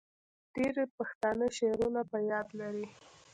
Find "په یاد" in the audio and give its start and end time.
2.11-2.47